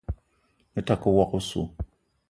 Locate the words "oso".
1.43-1.61